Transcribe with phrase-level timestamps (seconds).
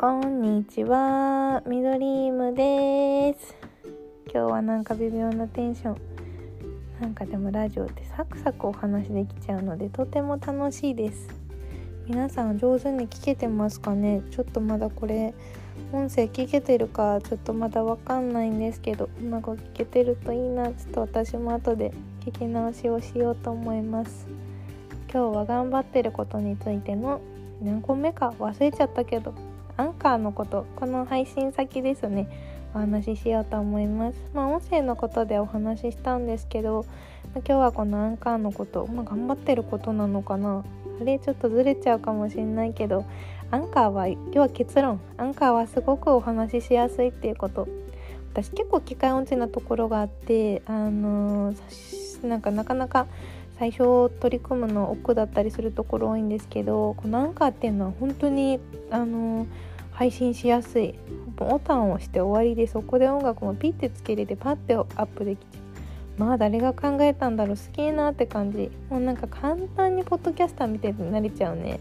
[0.00, 3.54] こんにちは、ミドリームです。
[4.32, 5.96] 今日はなんか微妙なテンション。
[7.02, 11.28] なんかでもラジオってサクサクお話できちゃうのでとても楽しいです。
[12.06, 14.22] 皆さん上手に聞けてますかね？
[14.30, 15.34] ちょっとまだこれ
[15.92, 21.92] 音声聞けてるかちょっとまだわかんないんですけどうまく聞けてるといいなちょっと私も後で
[22.24, 24.26] 聞き直しをしようと思います
[25.12, 27.20] 今日は頑張ってることについての
[27.60, 29.34] 何個目か忘れちゃったけど
[29.80, 32.28] アンカーのことこの配信先ですね。
[32.74, 34.18] お話ししようと思います。
[34.34, 36.84] まあ音声のことでお話ししたんですけど
[37.34, 40.62] 今日はこのアンカーのこと、まあ、頑張ってることなのかな。
[41.00, 43.06] あれちょっとずれちゃうかもしれないけど
[43.50, 45.00] アンカーは要は結論。
[45.16, 47.66] アンカーはすごくお話ししやすいっていうこと。
[48.34, 53.06] 私結構機械音痴なところがあってあのー、なんかなかなか
[53.58, 58.60] 最初取り組むの奥だったりするところ多いんですけどこのアンカーっていうのは本当に
[58.90, 59.46] あのー、
[60.00, 60.94] 配信しやすい。
[61.36, 65.60] ボタンを押して終わりでそこで音楽もピッてつけれてパッてアップできちゃ
[66.16, 66.20] う。
[66.20, 67.56] まあ誰が考えたんだろう。
[67.58, 68.70] 好きなって感じ。
[68.88, 71.80] もうなんか簡単にポッドキャスター見て慣れちゃうね。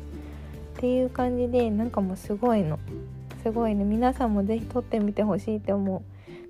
[0.75, 2.77] っていう感じでなんかもうすごいの。
[3.41, 3.85] すごいね。
[3.85, 6.01] 皆さんも是非撮ってみてほしいって思う。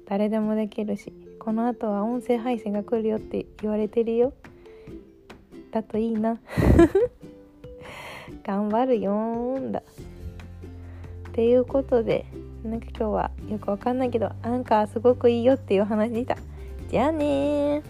[0.07, 1.13] 誰でもできるし。
[1.37, 4.33] この後は音声配信が来るよって言われてるよ。
[5.69, 6.39] だといいな。
[8.43, 9.83] 頑張るよーんだ。
[11.29, 12.25] っていうことで
[12.63, 16.37] なんか今日はよくわかんないけどアンカーすごくいいよっていう話でした。
[16.89, 17.83] じゃあね